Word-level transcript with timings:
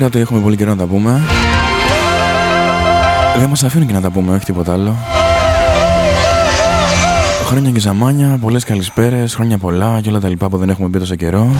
Πέρα 0.00 0.12
ότι 0.12 0.20
έχουμε 0.20 0.40
πολύ 0.40 0.56
καιρό 0.56 0.70
να 0.70 0.76
τα 0.76 0.84
πούμε. 0.84 1.20
Δεν 3.38 3.48
μας 3.48 3.64
αφήνουν 3.64 3.86
και 3.86 3.92
να 3.92 4.00
τα 4.00 4.10
πούμε, 4.10 4.34
όχι 4.34 4.44
τίποτα 4.44 4.72
άλλο. 4.72 4.96
Χρόνια 7.46 7.70
και 7.70 7.80
ζαμάνια, 7.80 8.38
πολλές 8.40 8.64
καλησπέρες, 8.64 9.34
χρόνια 9.34 9.58
πολλά 9.58 10.00
και 10.02 10.08
όλα 10.08 10.20
τα 10.20 10.28
λοιπά 10.28 10.48
που 10.48 10.56
δεν 10.56 10.68
έχουμε 10.68 10.88
πει 10.88 10.98
τόσο 10.98 11.14
καιρό. 11.14 11.50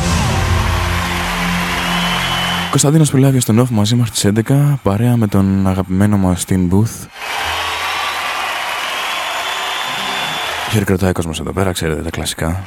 Κωνσταντίνος 2.70 3.10
Πιλάβιος 3.10 3.42
στον 3.42 3.60
Off 3.60 3.68
μαζί 3.68 3.94
μας 3.94 4.08
στις 4.08 4.24
11, 4.24 4.78
παρέα 4.82 5.16
με 5.16 5.26
τον 5.26 5.66
αγαπημένο 5.66 6.16
μας 6.16 6.44
Tim 6.48 6.68
Booth. 6.70 7.08
Χειροκροτάει 10.70 11.12
κόσμος 11.12 11.40
εδώ 11.40 11.52
πέρα, 11.52 11.72
ξέρετε 11.72 12.02
τα 12.02 12.10
κλασικά. 12.10 12.62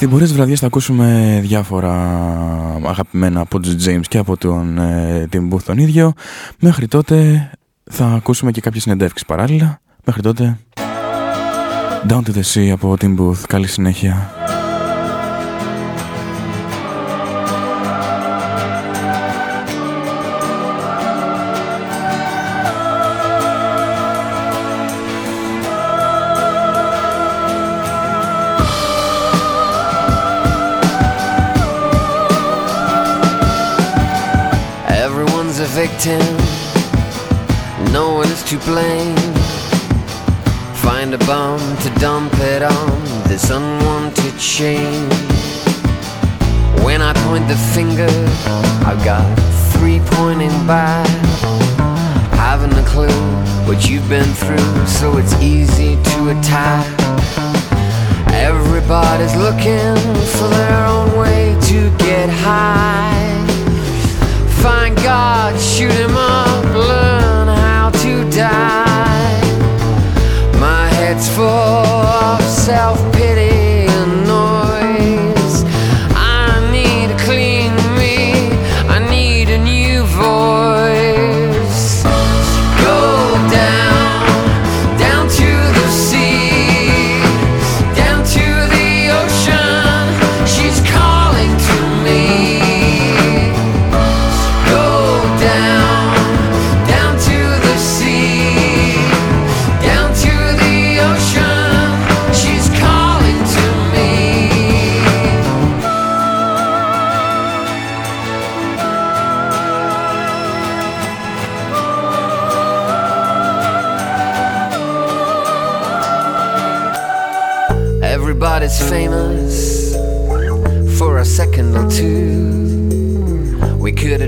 Στην 0.00 0.12
πορεία 0.12 0.26
της 0.26 0.36
βραδιάς 0.36 0.60
θα 0.60 0.66
ακούσουμε 0.66 1.38
διάφορα 1.42 1.92
αγαπημένα 2.86 3.40
από 3.40 3.60
τους 3.60 3.74
James 3.86 4.04
και 4.08 4.18
από 4.18 4.36
τον 4.36 4.78
ε, 4.78 5.28
Tim 5.32 5.48
Booth 5.50 5.62
τον 5.62 5.78
ίδιο. 5.78 6.12
Μέχρι 6.60 6.88
τότε 6.88 7.50
θα 7.90 8.06
ακούσουμε 8.06 8.50
και 8.50 8.60
κάποιες 8.60 8.82
συνεντεύξεις 8.82 9.26
παράλληλα. 9.26 9.80
Μέχρι 10.04 10.22
τότε, 10.22 10.58
Down 12.08 12.20
to 12.22 12.30
the 12.34 12.42
Sea 12.54 12.68
από 12.68 12.96
Tim 13.00 13.16
Booth. 13.18 13.40
Καλή 13.48 13.66
συνέχεια. 13.66 14.39
Victim. 35.90 36.20
No 37.92 38.14
one 38.14 38.28
is 38.28 38.42
to 38.44 38.58
blame. 38.58 39.16
Find 40.74 41.14
a 41.14 41.18
bum 41.18 41.58
to 41.78 41.90
dump 41.98 42.32
it 42.34 42.62
on 42.62 43.00
this 43.28 43.50
unwanted 43.50 44.40
shame. 44.40 45.08
When 46.84 47.02
I 47.02 47.12
point 47.26 47.48
the 47.48 47.56
finger, 47.74 48.12
I've 48.86 49.02
got 49.04 49.24
three 49.72 50.00
pointing 50.16 50.66
back. 50.66 51.08
Haven't 52.46 52.72
a 52.72 52.84
clue 52.88 53.20
what 53.66 53.88
you've 53.88 54.08
been 54.08 54.32
through, 54.42 54.86
so 54.86 55.18
it's 55.18 55.34
easy 55.42 55.96
to 56.10 56.18
attack. 56.30 56.86
Everybody's 58.32 59.36
looking 59.36 59.96
for 60.34 60.48
their 60.48 60.86
own 60.86 61.18
way 61.18 61.56
to 61.68 61.90
get 61.98 62.28
high. 62.30 63.19
Find 64.62 64.94
God, 64.96 65.58
shoot 65.58 65.92
him 65.92 66.16
up, 66.16 66.64
learn 66.74 67.48
how 67.48 67.90
to 68.02 68.30
die. 68.30 69.40
My 70.60 70.86
head's 70.88 71.28
full 71.34 71.46
of 71.46 72.42
self 72.42 72.98
pity 73.14 73.79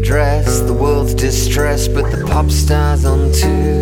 address 0.03 0.59
the 0.63 0.73
world's 0.73 1.15
distress, 1.15 1.87
but 1.87 2.11
the 2.11 2.27
pop 2.27 2.51
stars 2.51 3.05
on 3.05 3.31
too. 3.31 3.79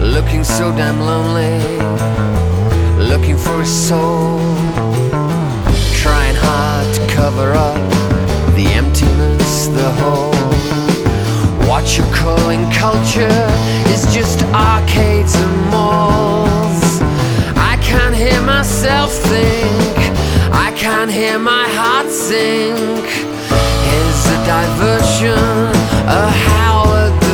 Looking 0.00 0.42
so 0.42 0.72
damn 0.74 0.98
lonely, 1.00 1.58
looking 3.10 3.36
for 3.36 3.60
a 3.60 3.66
soul. 3.66 4.38
Trying 6.02 6.34
hard 6.46 6.86
to 6.94 7.06
cover 7.14 7.52
up 7.52 7.76
the 8.56 8.64
emptiness, 8.72 9.66
the 9.66 9.90
hole. 10.00 10.32
What 11.68 11.98
you're 11.98 12.14
calling 12.14 12.64
culture 12.72 13.44
is 13.92 14.02
just 14.14 14.42
arcades 14.44 15.34
and 15.34 15.70
malls. 15.70 17.02
I 17.54 17.78
can't 17.82 18.16
hear 18.16 18.40
myself 18.40 19.12
think. 19.12 19.98
I 20.50 20.72
can't 20.74 21.10
hear 21.10 21.38
my 21.38 21.68
heart 21.68 22.10
sink 22.10 23.27
diversion, 24.48 25.68
a 26.08 26.30
Howard. 26.30 27.27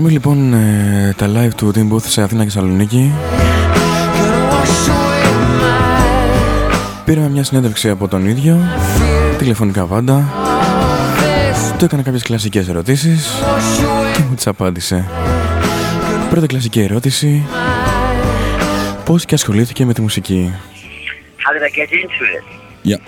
Me. 0.00 0.06
Με 0.06 0.06
αφορμή 0.06 0.12
λοιπόν 0.12 0.52
ε, 0.52 1.14
τα 1.16 1.26
live 1.26 1.54
του 1.56 1.72
Team 1.74 1.94
Booth 1.94 2.02
σε 2.02 2.22
Αθήνα 2.22 2.44
και 2.44 2.50
Σαλονίκη 2.50 3.12
Gonna 4.14 4.50
wash 4.50 4.90
away 4.90 5.26
my 5.60 7.04
πήραμε 7.04 7.28
μια 7.28 7.44
συνέντευξη 7.44 7.88
από 7.88 8.08
τον 8.08 8.26
ίδιο 8.26 8.58
τηλεφωνικά 9.38 9.86
πάντα 9.86 10.32
this. 11.18 11.78
του 11.78 11.84
έκανα 11.84 12.02
κάποιες 12.02 12.22
κλασικές 12.22 12.68
ερωτήσεις 12.68 13.28
Wash 13.40 13.84
away 13.84 14.16
και 14.16 14.22
μου 14.28 14.34
τις 14.34 14.46
απάντησε 14.46 15.08
Πρώτη 16.30 16.46
κλασική 16.46 16.80
ερώτηση 16.80 17.46
Πώς 19.04 19.24
και 19.24 19.34
ασχολήθηκε 19.34 19.84
με 19.84 19.92
τη 19.92 20.00
μουσική; 20.00 20.54
How 21.36 21.52
did 21.52 21.62
I 21.62 21.70
get 21.80 21.90
into 21.90 22.24
it? 22.36 22.44
Yeah. 22.90 23.00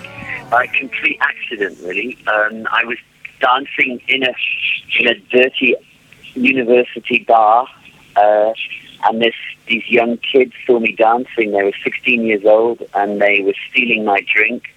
By 0.49 0.65
complete 0.81 1.19
accident, 1.31 1.75
really. 1.87 2.11
Um, 2.35 2.55
I 2.79 2.83
was 2.91 2.99
dancing 3.47 3.91
in 4.13 4.21
a 4.31 4.33
in 4.99 5.05
a 5.13 5.15
dirty 5.35 5.69
university 6.35 7.25
bar, 7.27 7.67
uh, 8.15 8.53
and 9.05 9.21
this 9.21 9.35
these 9.67 9.87
young 9.89 10.17
kids 10.17 10.53
saw 10.65 10.79
me 10.79 10.93
dancing. 10.93 11.51
They 11.51 11.63
were 11.63 11.73
16 11.83 12.23
years 12.23 12.45
old, 12.45 12.83
and 12.93 13.21
they 13.21 13.41
were 13.41 13.55
stealing 13.69 14.05
my 14.05 14.25
drink, 14.33 14.73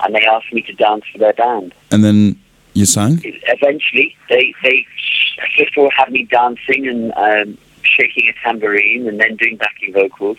and 0.00 0.14
they 0.14 0.24
asked 0.24 0.52
me 0.52 0.62
to 0.62 0.72
dance 0.72 1.04
for 1.12 1.18
their 1.18 1.32
band. 1.32 1.74
And 1.90 2.04
then 2.04 2.40
you 2.74 2.86
sang? 2.86 3.20
Eventually, 3.24 4.16
they 4.28 4.54
they 4.62 4.86
first 5.56 5.76
of 5.76 5.84
all 5.84 5.90
had 5.96 6.10
me 6.10 6.24
dancing 6.24 6.86
and 6.88 7.12
um, 7.16 7.58
shaking 7.82 8.28
a 8.28 8.32
tambourine, 8.42 9.08
and 9.08 9.20
then 9.20 9.36
doing 9.36 9.56
backing 9.56 9.92
vocals. 9.92 10.38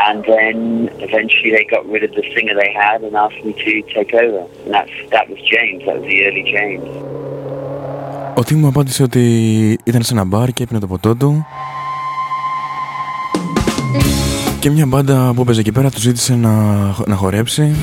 And 0.00 0.22
then 0.24 0.90
eventually 1.00 1.50
they 1.50 1.64
got 1.64 1.88
rid 1.88 2.04
of 2.04 2.10
the 2.10 2.22
singer 2.34 2.54
they 2.54 2.72
had 2.72 3.02
and 3.02 3.16
asked 3.16 3.42
me 3.42 3.54
to 3.54 3.82
take 3.94 4.12
over. 4.12 4.46
And 4.64 4.74
that's 4.74 5.10
that 5.10 5.28
was 5.30 5.40
James. 5.40 5.84
That 5.86 6.00
was 6.00 6.04
the 6.04 6.26
early 6.26 6.42
James. 6.42 7.27
Ο 8.38 8.44
Τίμ 8.44 8.58
μου 8.58 8.66
απάντησε 8.66 9.02
ότι 9.02 9.22
ήταν 9.84 10.02
σε 10.02 10.12
ένα 10.12 10.24
μπαρ 10.24 10.52
και 10.52 10.62
έπινε 10.62 10.78
το 10.78 10.86
ποτό 10.86 11.14
του 11.14 11.46
και 14.60 14.70
μια 14.70 14.86
μπάντα 14.86 15.32
που 15.34 15.40
έπαιζε 15.40 15.60
εκεί 15.60 15.72
πέρα 15.72 15.90
του 15.90 16.00
ζήτησε 16.00 16.34
να, 16.34 16.50
να 17.06 17.14
χορέψει 17.14 17.74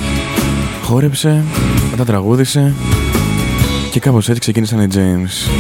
χόρεψε, 0.84 1.44
μετά 1.92 2.06
τραγούδισε 2.06 2.74
Και 3.92 4.00
κάπως 4.00 4.30
έτσι 4.30 4.40
ξεκίνησαν 4.40 4.80
οι 4.80 4.88
James. 4.94 5.52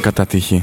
Κατά 0.00 0.26
τύχη. 0.26 0.62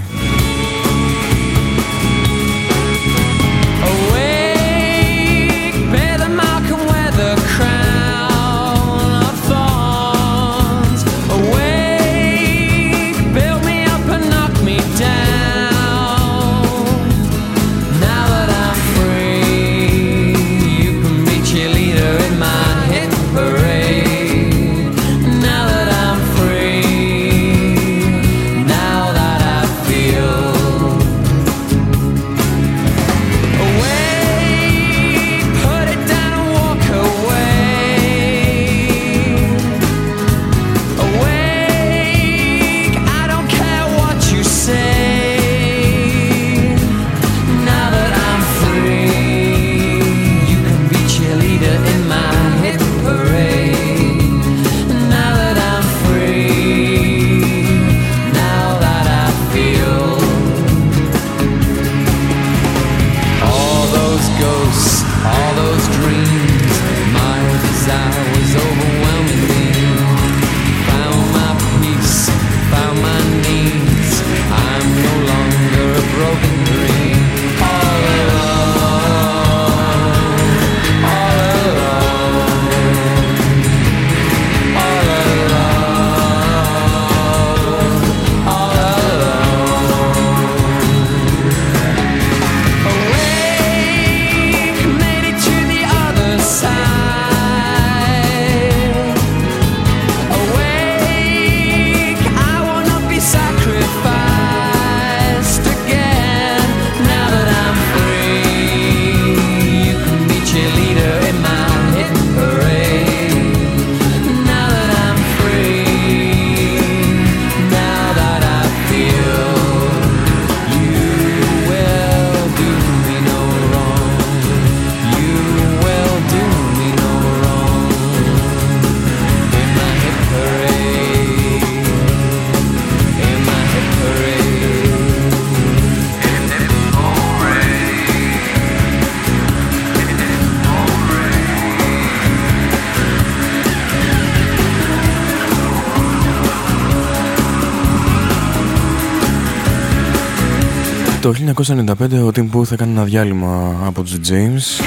Το 151.34 151.64
1995 152.00 152.12
ο 152.12 152.30
Tim 152.36 152.50
Booth 152.54 152.72
έκανε 152.72 152.92
ένα 152.92 153.04
διάλειμμα 153.04 153.76
από 153.86 154.04
τους 154.04 154.18
James 154.30 154.84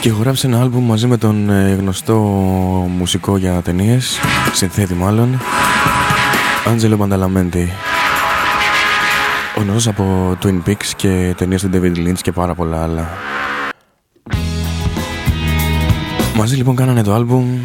και 0.00 0.10
γράψε 0.10 0.46
ένα 0.46 0.60
άλμπουμ 0.60 0.84
μαζί 0.84 1.06
με 1.06 1.16
τον 1.16 1.50
ε, 1.50 1.74
γνωστό 1.74 2.14
μουσικό 2.96 3.36
για 3.36 3.62
ταινίες, 3.62 4.18
συνθέτη 4.52 4.94
μάλλον, 4.94 5.40
Angelo 6.64 6.98
Badalamenti. 6.98 7.66
Ο 9.56 9.60
γνωστός 9.60 9.86
από 9.86 10.36
Twin 10.42 10.62
Peaks 10.66 10.86
και 10.96 11.34
ταινίες 11.36 11.60
του 11.62 11.70
David 11.72 11.96
Lynch 11.96 12.20
και 12.22 12.32
πάρα 12.32 12.54
πολλά 12.54 12.82
άλλα. 12.82 13.08
Μαζί 16.34 16.56
λοιπόν 16.56 16.76
κάνανε 16.76 17.02
το 17.02 17.14
άλμπουμ 17.14 17.58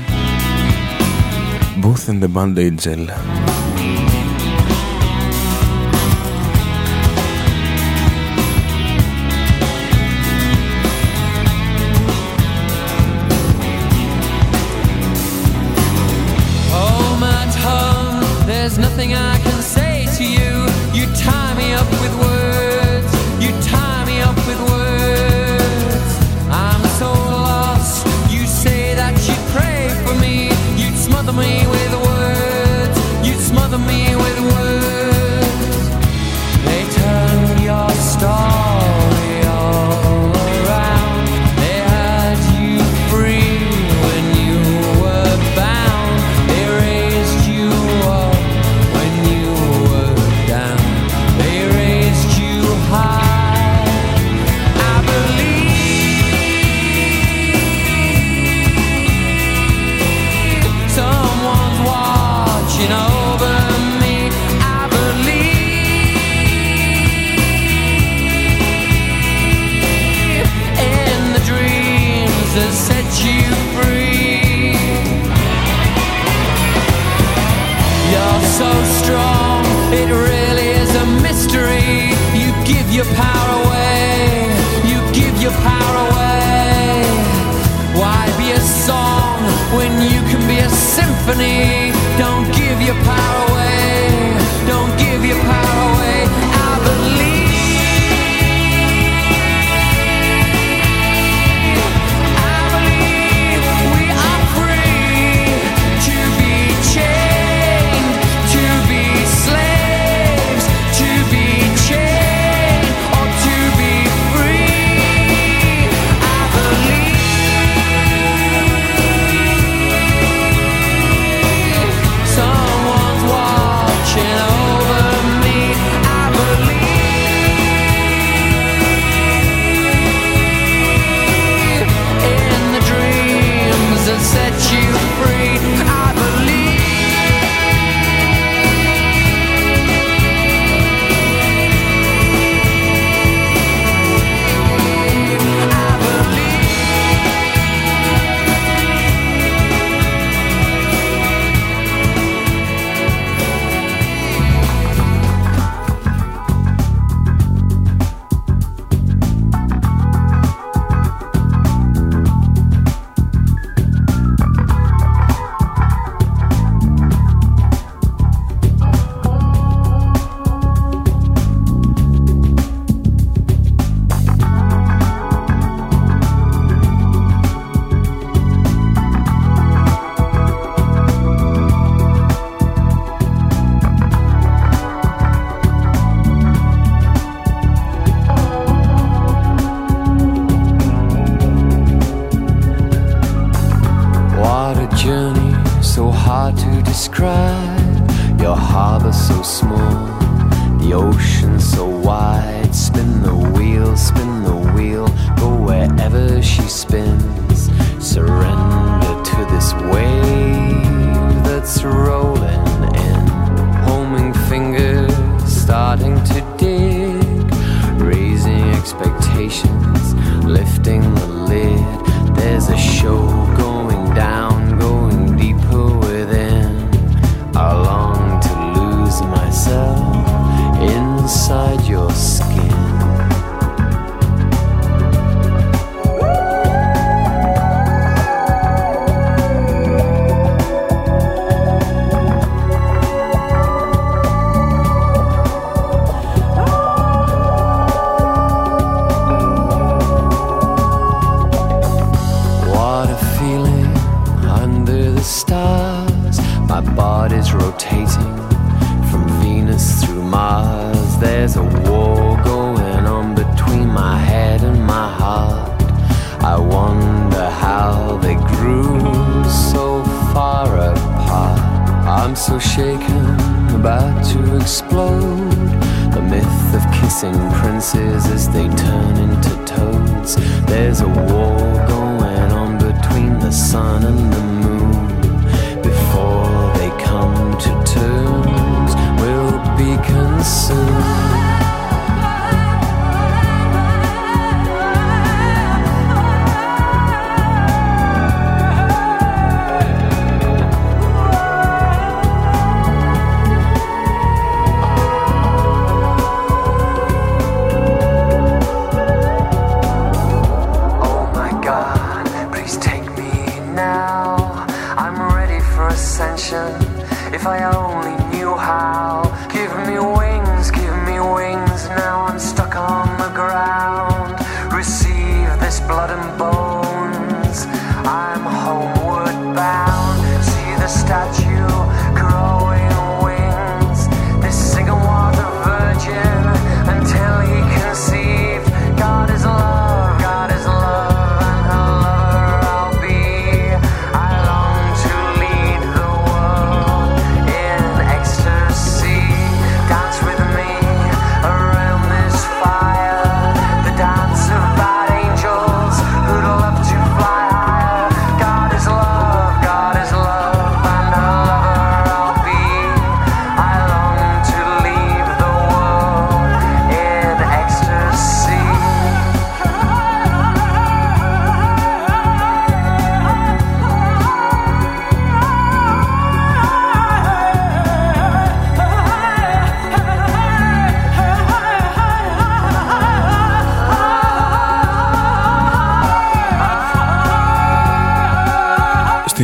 Booth 1.81 2.10
and 2.10 2.24
the 2.24 2.29
Band 2.36 2.57
Angel. 2.57 3.52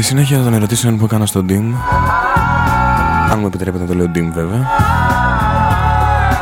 Συνέχεια 0.09 0.43
των 0.43 0.53
ερωτήσεων 0.53 0.97
που 0.97 1.05
έκανα 1.05 1.25
στον 1.25 1.45
Dim, 1.49 1.75
αν 3.31 3.39
μου 3.39 3.45
επιτρέπετε 3.45 3.83
να 3.83 3.89
το 3.89 3.95
λέω 3.95 4.11
Dim 4.15 4.31
βέβαια, 4.33 4.67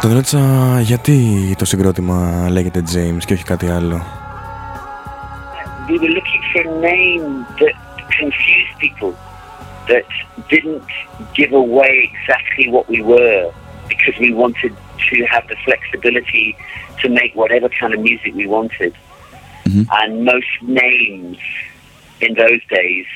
τον 0.01 0.13
ρώτησα 0.13 0.39
γιατί 0.81 1.55
το 1.57 1.65
συγκρότημα 1.65 2.47
λέγεται 2.49 2.83
James 2.93 3.23
και 3.25 3.33
όχι 3.33 3.43
κάτι 3.43 3.69
άλλο. 3.69 4.05
we 5.89 5.97
were 6.03 6.13
looking 6.19 6.43
for 6.51 6.61
a 6.69 6.73
name 6.93 7.27
that 7.61 7.75
confused 8.19 8.75
people, 8.85 9.11
that 9.91 10.07
didn't 10.53 10.89
give 11.39 11.51
away 11.65 11.93
exactly 12.09 12.65
what 12.75 12.85
we 12.93 12.99
were, 13.13 13.41
because 13.91 14.15
we 14.25 14.29
wanted 14.43 14.73
to 15.09 15.15
have 15.33 15.45
the 15.51 15.57
flexibility 15.67 16.47
to 17.01 17.05
make 17.19 17.31
whatever 17.41 17.67
kind 17.81 17.93
of 17.95 17.99
music 18.09 18.31
we 18.41 18.47
wanted. 18.57 18.93
And 19.99 20.11
most 20.33 20.53
names 20.85 21.37
in 22.25 22.31
those 22.43 22.63
days 22.79 23.07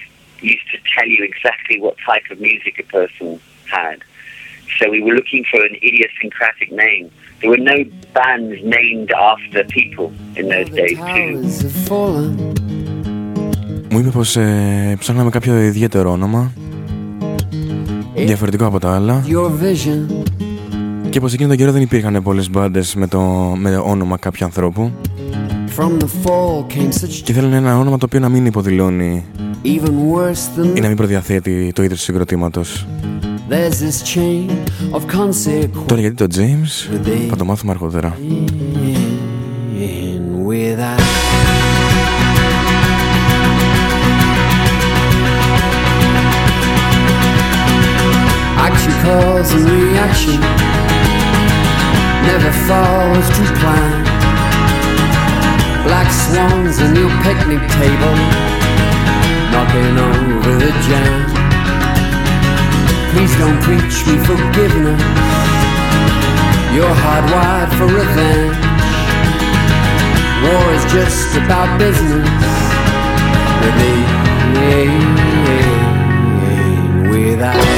used 0.53 0.69
to 0.75 0.79
tell 0.95 1.09
you 1.15 1.21
exactly 1.31 1.77
what 1.85 1.95
type 2.11 2.27
of 2.33 2.37
music 2.49 2.75
a 2.85 2.87
person 2.97 3.27
had. 3.77 3.99
So 4.79 4.91
we 4.95 5.01
were 5.07 5.15
looking 5.21 5.45
for 5.51 5.61
an 5.69 5.75
idiosyncratic 5.89 6.71
name. 6.85 7.05
There 7.41 7.51
were 7.55 7.65
no 7.75 7.79
bands 8.19 8.57
named 8.79 9.11
after 9.33 9.61
people 9.79 10.07
in 10.39 10.45
those 10.55 10.71
days 10.81 10.99
too. 10.99 11.31
Towers 11.33 11.63
have 11.63 11.89
fallen. 11.89 12.31
Μου 13.91 13.99
είπε 13.99 14.11
πως 14.11 14.37
ε, 14.37 14.97
ψάχναμε 14.99 15.31
κάποιο 15.31 15.61
ιδιαίτερο 15.61 16.11
όνομα, 16.11 16.53
διαφορετικό 18.15 18.67
από 18.67 18.79
τα 18.79 18.95
άλλα, 18.95 19.25
Your 19.29 19.51
vision 19.63 20.27
και 21.11 21.23
πως 21.23 21.33
εκείνο 21.33 21.49
τον 21.49 21.57
καιρό 21.57 21.73
δεν 21.73 21.83
υπήρχαν 21.83 22.23
πολλές 22.23 22.51
μπάντες 22.51 22.95
με, 22.95 23.07
το, 23.07 23.21
με 23.57 23.77
όνομα 23.77 24.19
κάποιου 24.19 24.45
ανθρώπου 24.45 24.93
Και 27.24 27.34
θέλουν 27.34 27.54
ένα 27.54 27.78
όνομα 27.78 27.98
το 27.98 28.06
οποίο 28.06 28.20
να 28.20 28.30
μην 28.30 28.46
υποδηλώνει 28.46 29.26
ή 30.74 30.80
να 30.82 30.88
μην 30.88 30.98
προδιαθέτει 30.98 31.72
το 31.76 31.84
ίδιο 31.84 31.98
συγκροτήματος. 31.98 32.88
Τώρα 35.86 36.02
γιατί 36.02 36.16
το 36.16 36.28
James 36.36 37.06
they... 37.08 37.28
θα 37.30 37.36
το 37.36 37.46
μάθουμε 37.46 37.72
αργότερα. 37.72 38.18
Action 48.68 48.94
calls 49.04 49.50
reaction 49.54 50.40
never 52.28 52.52
falls 52.68 53.28
to 53.36 53.44
plan. 53.60 54.01
Swans 56.12 56.80
on 56.82 56.96
your 56.96 57.12
picnic 57.24 57.62
table 57.80 58.16
knocking 59.52 59.98
over 59.98 60.52
the 60.64 60.72
jam. 60.88 61.28
Please 63.12 63.34
don't 63.38 63.60
preach 63.62 63.96
me 64.08 64.16
forgiveness. 64.24 65.02
You're 66.76 66.98
hardwired 67.06 67.72
for 67.78 67.88
revenge. 67.88 68.58
War 70.44 70.66
is 70.78 70.86
just 70.92 71.36
about 71.38 71.70
business. 71.78 72.30
With 73.62 73.76
me 73.82 73.94
with 77.12 77.12
without. 77.12 77.71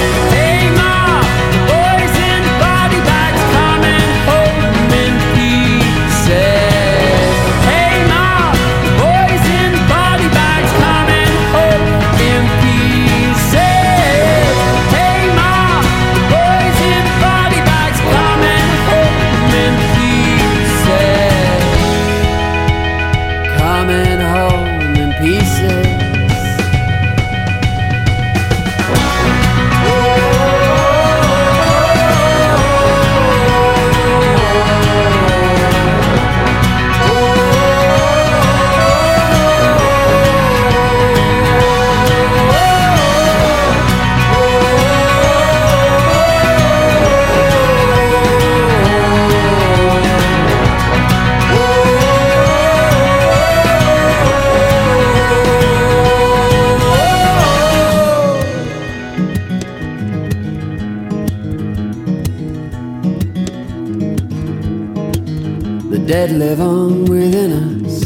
Live 66.37 66.61
on 66.61 67.05
within 67.05 67.85
us. 67.85 68.03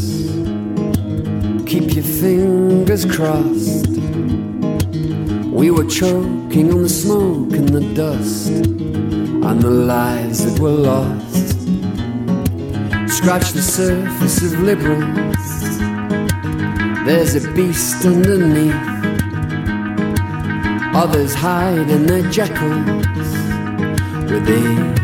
Keep 1.66 1.94
your 1.94 2.04
fingers 2.04 3.04
crossed. 3.04 3.86
We 5.46 5.70
were 5.70 5.86
choking 5.86 6.72
on 6.72 6.82
the 6.82 6.88
smoke 6.88 7.52
and 7.52 7.68
the 7.68 7.80
dust, 7.94 8.50
on 9.48 9.60
the 9.60 9.70
lives 9.70 10.44
that 10.44 10.60
were 10.60 10.70
lost. 10.70 11.48
Scratch 13.16 13.52
the 13.52 13.62
surface 13.62 14.42
of 14.42 14.60
liberals. 14.60 15.78
There's 17.06 17.34
a 17.42 17.50
beast 17.52 18.04
underneath. 18.04 18.74
Others 20.94 21.34
hide 21.34 21.88
in 21.88 22.06
their 22.06 22.28
jackals 22.30 23.06
within 24.30 24.98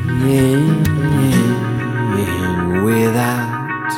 without. 2.94 3.90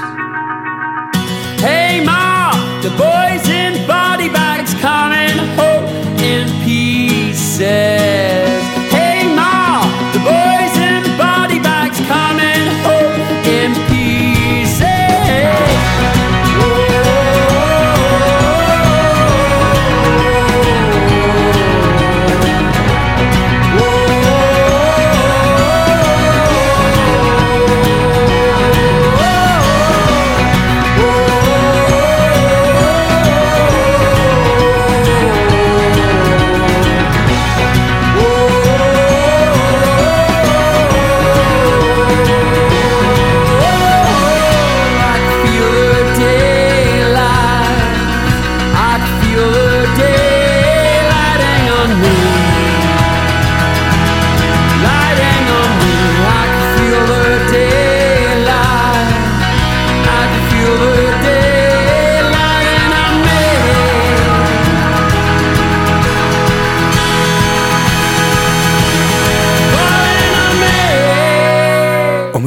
Hey 1.60 2.02
ma, 2.04 2.52
the 2.82 2.90
boys 2.90 3.48
in 3.48 3.86
body 3.86 4.28
bags 4.28 4.74
coming 4.74 5.36
home 5.58 5.84
in 6.18 6.48
pieces. 6.64 8.65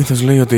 Me. 0.10 0.20
Ο 0.20 0.22
μύθος 0.22 0.30
λέει 0.30 0.40
ότι 0.40 0.58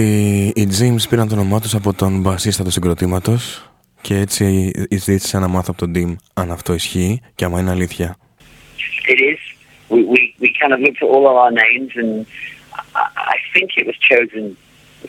οι 0.56 0.68
James 0.80 1.10
πήραν 1.10 1.28
το 1.28 1.34
όνομά 1.34 1.62
τους 1.62 1.76
από 1.76 1.94
τον 1.94 2.20
μπασίστα 2.20 2.64
του 2.64 2.72
συγκροτήματος 2.72 3.72
και 4.02 4.16
έτσι 4.16 4.72
ζήτησα 4.90 5.40
να 5.40 5.48
μάθω 5.48 5.74
από 5.78 5.78
τον 5.78 5.94
Dim 5.96 6.16
αν 6.34 6.52
αυτό 6.52 6.74
ισχύει 6.74 7.22
και 7.36 7.46
άμα 7.46 7.60
είναι 7.60 7.72
αλήθεια. 7.72 8.18
It 9.08 9.20
is. 9.20 9.40
We, 9.90 10.04
we, 10.14 10.36
we 10.40 10.50
kind 10.62 10.74
of 10.74 10.80
looked 10.80 11.02
at 11.02 11.10
all 11.14 11.26
of 11.32 11.36
our 11.44 11.52
names, 11.52 11.92
and 12.02 12.26
I, 12.96 13.06
I 13.36 13.38
think 13.54 13.68
it 13.76 13.86
was 13.86 13.98
chosen 14.12 14.44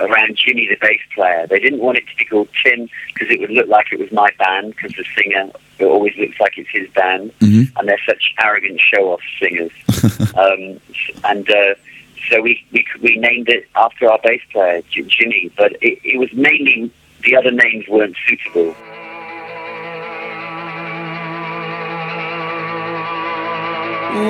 around 0.06 0.30
Jimmy, 0.42 0.64
the 0.72 0.80
bass 0.86 1.04
player. 1.14 1.42
They 1.52 1.60
didn't 1.64 1.82
want 1.86 1.96
it 2.00 2.06
to 2.10 2.16
be 2.20 2.24
called 2.24 2.50
Tim 2.62 2.80
because 3.10 3.28
it 3.34 3.38
would 3.40 3.54
look 3.58 3.68
like 3.76 3.86
it 3.94 4.00
was 4.04 4.10
my 4.22 4.30
band, 4.42 4.66
because 4.74 4.92
the 5.00 5.06
singer 5.16 5.44
it 5.78 5.88
always 5.94 6.14
looks 6.22 6.38
like 6.44 6.54
it's 6.60 6.72
his 6.80 6.88
band, 7.00 7.24
and 7.76 7.82
they're 7.88 8.06
such 8.12 8.24
arrogant 8.46 8.78
show-off 8.90 9.22
singers. 9.40 9.74
um, 10.44 10.62
and 11.30 11.50
uh, 11.50 11.74
so 12.32 12.40
we, 12.40 12.64
we 12.72 12.86
we 13.02 13.18
named 13.18 13.48
it 13.48 13.68
after 13.76 14.10
our 14.10 14.18
bass 14.24 14.40
player, 14.52 14.82
Jimmy. 14.90 15.50
But 15.56 15.72
it, 15.82 15.98
it 16.02 16.18
was 16.18 16.32
mainly 16.32 16.90
the 17.24 17.36
other 17.36 17.50
names 17.50 17.86
weren't 17.88 18.16
suitable. 18.26 18.72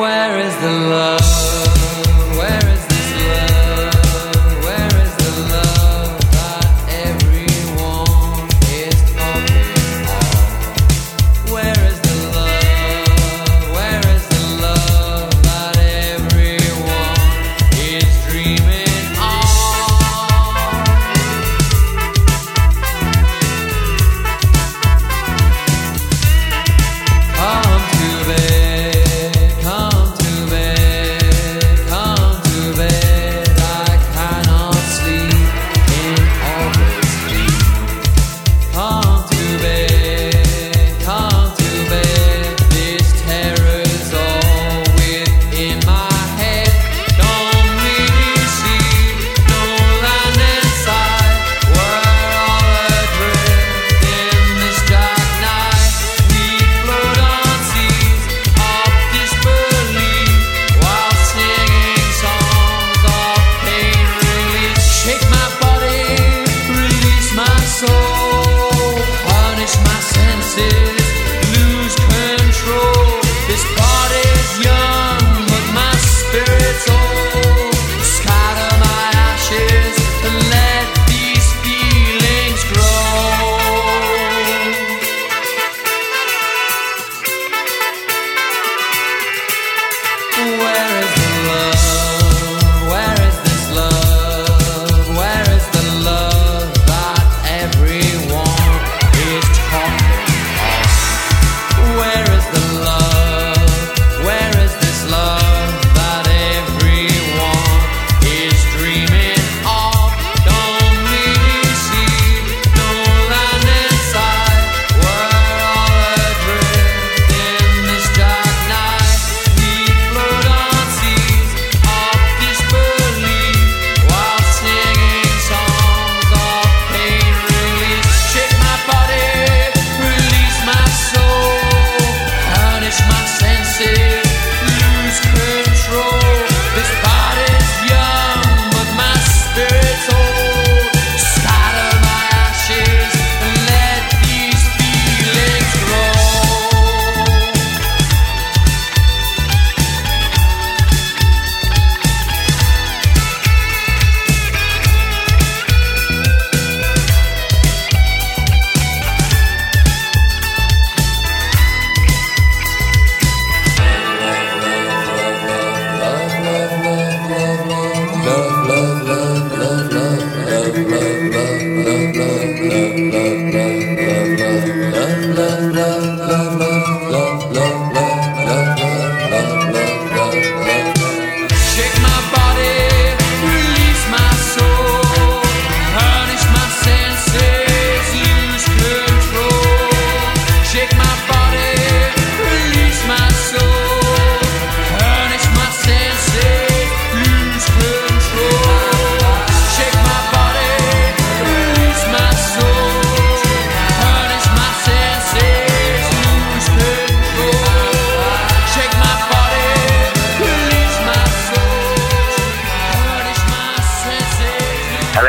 Where 0.00 0.38
is 0.40 0.56
the 0.60 0.72
love? 0.90 1.20
Where 2.38 2.74
is 2.74 2.81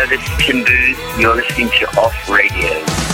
Curtis 0.04 0.28
Booth. 0.66 1.18
You're 1.18 1.34
listening 1.34 1.70
to 1.80 1.88
Off 1.98 2.30
Radio. 2.30 3.13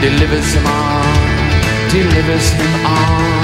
delivers 0.00 0.54
him 0.54 0.66
on, 0.66 1.90
delivers 1.90 2.50
him 2.50 2.86
on. 2.86 3.37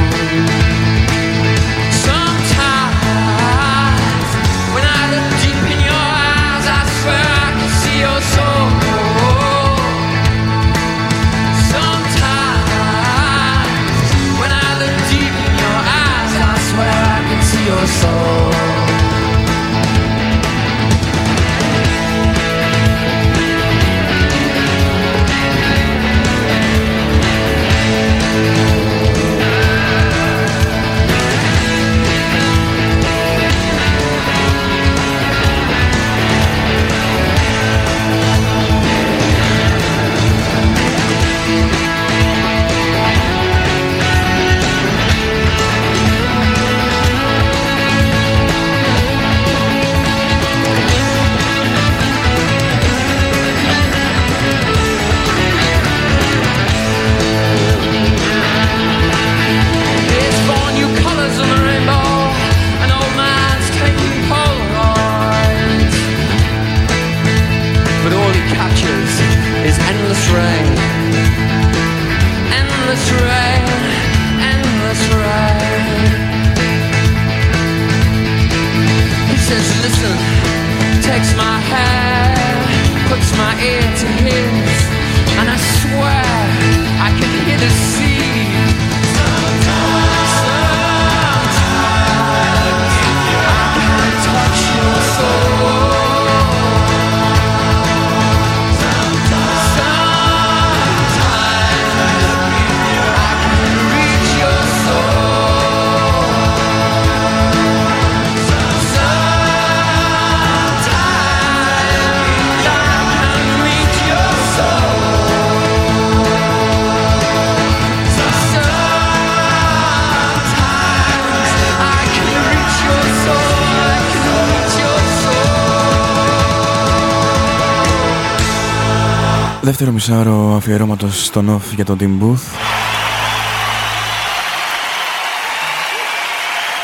Δεύτερο 129.65 129.93
μισάρο 129.93 130.55
αφιερώματος 130.57 131.25
στον 131.25 131.57
off 131.57 131.75
για 131.75 131.85
τον 131.85 131.99
Team 132.01 132.23
Booth 132.23 132.45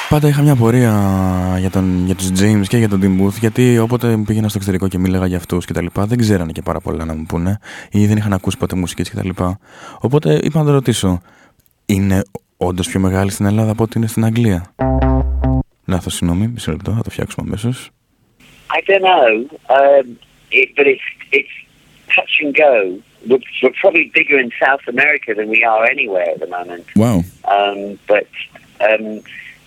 Πάντα 0.08 0.28
είχα 0.28 0.42
μια 0.42 0.56
πορεία 0.56 0.92
για, 1.58 1.70
τον, 1.70 2.04
για 2.06 2.14
τους 2.14 2.28
James 2.40 2.64
και 2.68 2.76
για 2.76 2.88
τον 2.88 3.00
Tim 3.02 3.22
Booth 3.22 3.38
γιατί 3.40 3.78
όποτε 3.78 4.22
πήγαινα 4.26 4.48
στο 4.48 4.58
εξωτερικό 4.58 4.88
και 4.88 4.98
μίλαγα 4.98 5.26
για 5.26 5.36
αυτούς 5.36 5.66
και 5.66 5.72
τα 5.72 5.82
λοιπά 5.82 6.06
δεν 6.06 6.18
ξέρανε 6.18 6.52
και 6.52 6.62
πάρα 6.62 6.80
πολλά 6.80 7.04
να 7.04 7.14
μου 7.14 7.24
πούνε 7.28 7.58
ή 7.90 8.06
δεν 8.06 8.16
είχαν 8.16 8.32
ακούσει 8.32 8.56
ποτέ 8.58 8.76
μουσικές 8.76 9.10
και 9.10 9.16
τα 9.16 9.24
λοιπά. 9.24 9.58
Οπότε 10.00 10.40
είπα 10.42 10.58
να 10.58 10.64
το 10.64 10.72
ρωτήσω, 10.72 11.20
είναι 11.86 12.22
όντως 12.56 12.88
πιο 12.88 13.00
μεγάλη 13.00 13.30
στην 13.30 13.46
Ελλάδα 13.46 13.70
από 13.70 13.82
ότι 13.82 13.98
είναι 13.98 14.06
στην 14.06 14.24
Αγγλία; 14.24 14.74
Λάθος, 15.86 16.14
συγγνώμη, 16.14 16.48
μισό 16.48 16.70
λεπτό, 16.70 16.92
θα 16.92 17.02
το 17.02 17.10
φτιάξουμε 17.10 17.46
αμέσως. 17.46 17.90
I 18.76 18.80
don't 18.90 19.04
know, 19.10 19.30
um, 19.76 20.06
it, 20.60 20.68
but 20.76 20.86
it's 20.86 21.06
it's 21.30 21.59
touch 22.14 22.38
and 22.40 22.54
go. 22.54 23.00
We're, 23.28 23.40
we're 23.62 23.72
probably 23.80 24.10
bigger 24.14 24.38
in 24.38 24.50
South 24.62 24.80
America 24.86 25.34
than 25.34 25.48
we 25.48 25.64
are 25.64 25.84
anywhere 25.84 26.30
at 26.30 26.40
the 26.40 26.46
moment. 26.46 26.86
Wow. 26.96 27.22
Um, 27.44 27.98
but 28.06 28.26
um, 28.80 29.22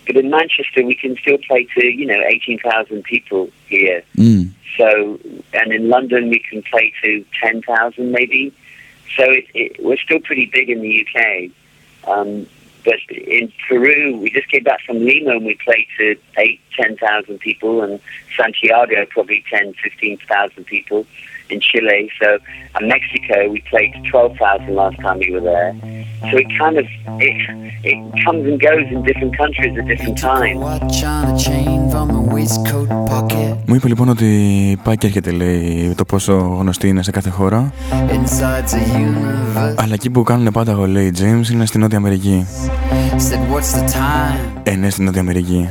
but 0.06 0.18
in 0.18 0.30
Manchester, 0.30 0.84
we 0.84 0.96
can 0.96 1.16
still 1.18 1.38
play 1.48 1.68
to 1.78 1.86
you 1.86 2.06
know 2.06 2.22
eighteen 2.26 2.60
thousand 2.60 3.04
people 3.04 3.50
here. 3.68 4.04
Mm. 4.18 4.52
So 4.78 5.20
and 5.54 5.72
in 5.72 5.90
London, 5.90 6.30
we 6.30 6.40
can 6.40 6.64
play 6.64 6.94
to 7.04 7.26
ten 7.42 7.62
thousand 7.62 8.12
maybe. 8.12 8.54
So 9.16 9.24
it, 9.30 9.46
it, 9.54 9.84
we're 9.84 9.98
still 9.98 10.20
pretty 10.20 10.50
big 10.52 10.70
in 10.70 10.82
the 10.82 11.06
UK. 11.06 11.52
Um, 12.10 12.48
but 12.84 13.00
in 13.10 13.52
Peru, 13.68 14.18
we 14.18 14.30
just 14.30 14.50
came 14.50 14.64
back 14.64 14.82
from 14.82 15.06
Lima 15.06 15.32
and 15.32 15.46
we 15.46 15.56
played 15.56 15.88
to 15.98 16.18
eight, 16.38 16.60
ten 16.76 16.98
thousand 16.98 17.40
people, 17.40 17.82
and 17.82 18.00
Santiago 18.36 19.06
probably 19.06 19.44
10, 19.50 19.74
15,000 19.76 20.66
people 20.66 21.06
in 21.53 21.59
Chile. 21.69 22.01
So, 22.21 22.29
and 22.77 22.85
Mexico, 22.95 23.37
we 23.55 23.59
played 23.73 23.91
to 23.97 24.01
twelve 24.11 24.33
thousand 24.43 24.73
last 24.83 24.97
time 25.05 25.17
we 25.25 25.29
were 25.35 25.45
there. 25.53 25.73
So 26.29 26.35
it 26.43 26.49
kind 26.63 26.77
of 26.83 26.87
it 27.27 27.37
it 27.93 27.99
comes 28.25 28.43
and 28.51 28.59
goes 28.69 28.87
in 28.95 28.99
different 29.09 29.35
countries 29.43 29.73
at 29.81 29.85
different 29.93 30.19
times. 30.31 30.59
Watch 30.69 30.99
on 31.15 31.25
a 31.33 31.37
chain 31.47 31.79
from 31.93 32.07
a 32.21 32.23
waistcoat 32.35 32.89
pocket. 33.13 33.51
Μου 33.67 33.75
είπε 33.75 33.89
λοιπόν 33.89 34.09
ότι 34.09 34.29
πάει 34.83 34.97
και 34.97 35.07
έρχεται 35.07 35.31
λέει 35.31 35.95
το 35.97 36.05
πόσο 36.05 36.33
γνωστή 36.61 36.89
είναι 36.89 37.03
σε 37.03 37.11
κάθε 37.11 37.31
χώρα 37.31 37.73
Inside 37.91 38.65
the 38.75 38.97
universe. 38.99 39.75
αλλά 39.77 39.95
εκεί 39.95 40.11
που 40.11 40.23
κάνουν 40.23 40.51
πάντα 40.53 40.71
εγώ 40.71 40.87
λέει 40.87 41.13
James 41.19 41.53
είναι 41.53 41.67
στην 41.67 41.81
Νότια 41.81 41.99
Αμερική. 41.99 42.47
Said, 43.17 43.55
What's 43.55 43.73
the 43.79 43.85
time? 43.93 44.61
Ε, 44.63 44.77
ναι, 44.77 44.91
στην 44.91 45.05
Νότια 45.05 45.21
Αμερική. 45.21 45.69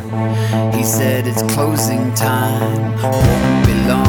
He 0.72 0.84
said, 0.84 1.26
It's 1.28 1.42
closing 1.56 2.13
time. 2.28 4.01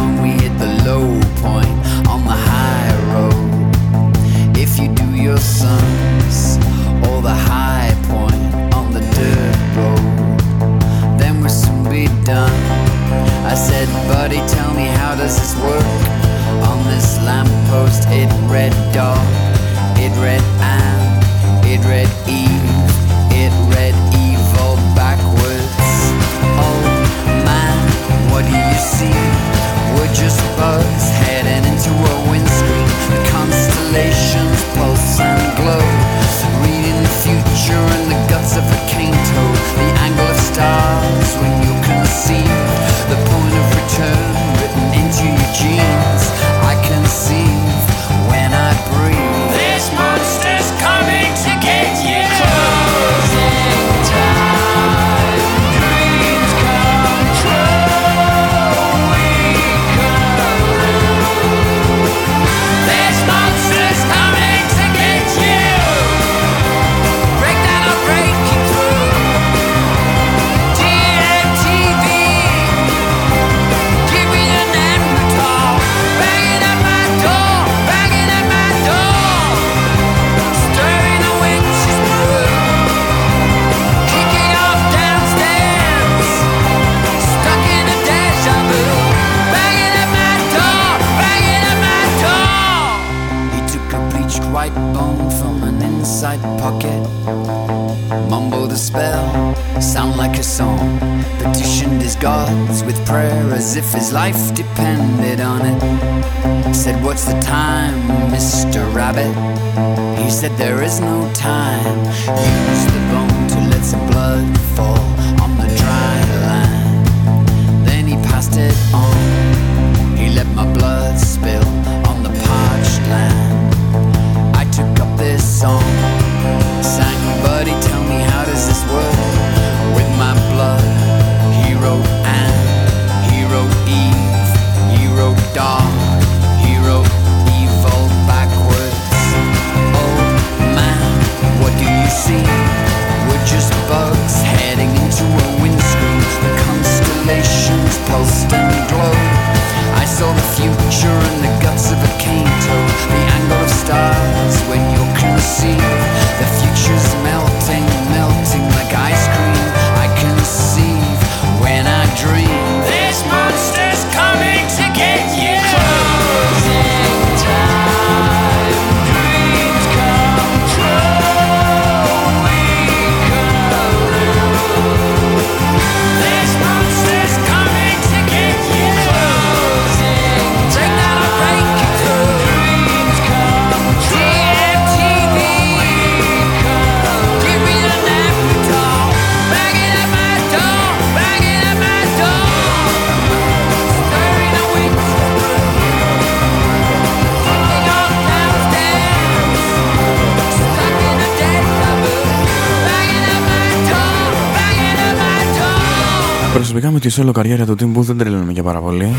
Solo 207.16 207.32
καριέρα 207.34 207.66
του 207.66 207.76
Tim 207.80 207.98
Booth 207.98 208.04
δεν 208.04 208.18
τρελαίνομαι 208.18 208.54
και 208.54 208.64
πάρα 208.64 208.80
πολύ. 208.80 209.14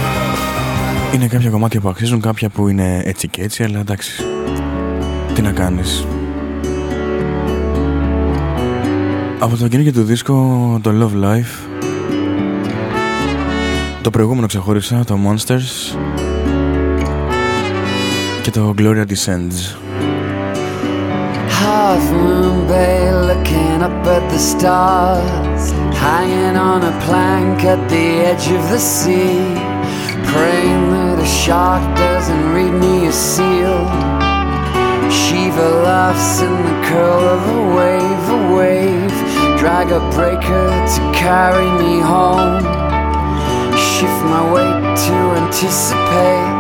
Είναι 1.15 1.27
κάποια 1.27 1.51
κομμάτια 1.51 1.81
που 1.81 1.89
αξίζουν, 1.89 2.21
κάποια 2.21 2.49
που 2.49 2.69
είναι 2.69 3.03
έτσι 3.05 3.29
και 3.29 3.43
έτσι, 3.43 3.63
αλλά 3.63 3.79
εντάξει. 3.79 4.25
Τι 5.35 5.43
να 5.43 5.53
κάνεις. 5.53 6.07
Από 9.39 9.57
το 9.57 9.69
καινούργιο 9.69 9.93
του 9.93 10.03
δίσκο 10.03 10.79
το 10.83 10.91
Love 11.01 11.25
Life 11.25 11.69
Το 14.03 14.11
προηγούμενο 14.11 14.47
ξεχώρισα 14.47 15.05
το 15.05 15.19
Monsters 15.27 15.97
Και 18.43 18.51
το 18.51 18.75
Gloria 18.79 19.05
Descends 19.07 19.77
Half 21.61 22.05
moon 22.13 22.69
bay 22.69 23.11
looking 23.29 23.83
up 23.83 23.94
at 24.07 24.31
the 24.31 24.39
stars 24.39 25.73
Hanging 26.05 26.57
on 26.57 26.83
a 26.85 26.93
plank 27.07 27.65
at 27.65 27.89
the 27.89 28.07
edge 28.29 28.49
of 28.49 28.63
the 28.69 28.79
sea. 28.79 29.41
Praying 30.33 30.91
that 30.93 31.19
a 31.19 31.25
shark 31.25 31.83
doesn't 31.97 32.53
read 32.53 32.75
me 32.75 33.07
a 33.07 33.13
seal. 33.13 33.81
Shiva 35.09 35.69
laughs 35.89 36.43
in 36.43 36.53
the 36.53 36.77
curl 36.89 37.25
of 37.37 37.43
a 37.57 37.63
wave, 37.77 38.25
a 38.37 38.41
wave. 38.55 39.17
Drag 39.59 39.89
a 39.93 40.01
breaker 40.13 40.69
to 40.95 41.01
carry 41.17 41.71
me 41.81 42.01
home. 42.01 42.61
Shift 43.73 44.21
my 44.29 44.45
weight 44.53 44.85
to 45.07 45.17
anticipate. 45.41 46.53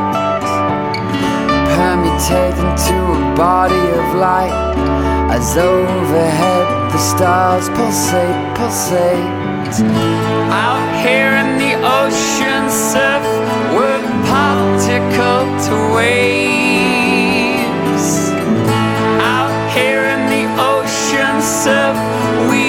Permutate 1.77 2.57
into 2.65 2.97
a 3.13 3.37
body 3.37 3.85
of 4.01 4.15
light 4.15 5.14
As 5.37 5.57
overhead 5.57 6.93
the 6.93 6.99
stars 6.99 7.69
pulsate, 7.71 8.57
pulsate. 8.57 9.19
Out 10.63 10.87
here 11.05 11.33
in 11.43 11.59
the 11.59 11.75
ocean 12.03 12.71
surf 12.71 13.25
We're 13.75 14.01
particle 14.31 15.47
to 15.67 15.75
waves. 15.97 17.27
Out 19.35 19.55
here 19.77 20.05
in 20.15 20.23
the 20.35 20.45
ocean 20.73 21.37
surf 21.43 21.97
We 22.49 22.64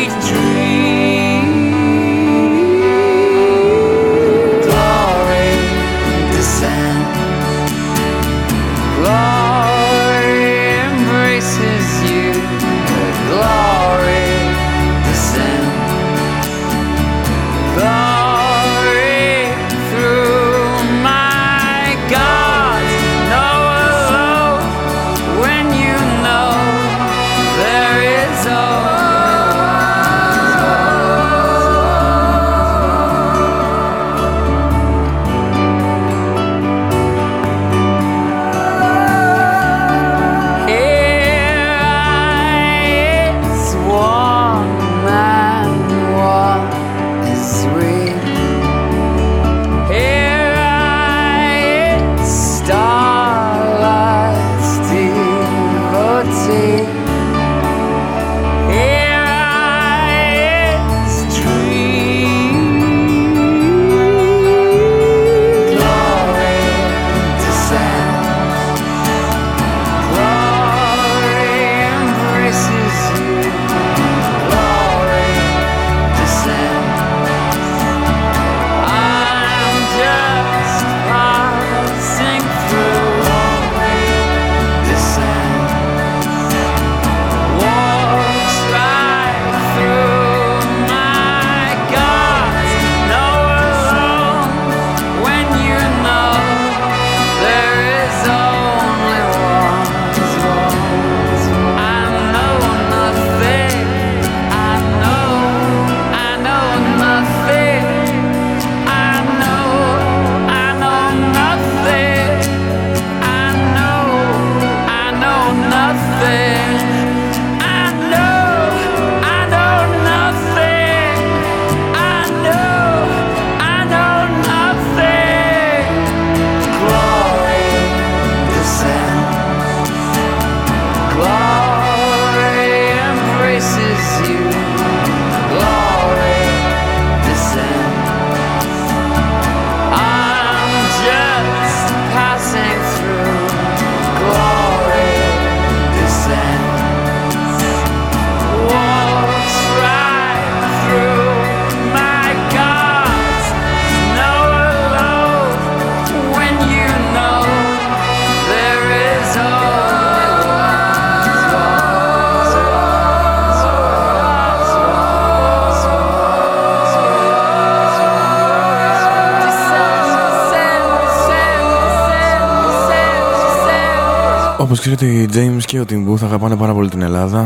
Όπως 174.88 174.98
ξέρετε 174.98 175.22
οι 175.22 175.30
James 175.34 175.64
και 175.66 175.80
ο 175.80 175.86
Tim 175.90 176.10
Booth 176.10 176.24
αγαπάνε 176.24 176.56
πάρα 176.56 176.74
πολύ 176.74 176.90
την 176.90 177.02
Ελλάδα. 177.02 177.46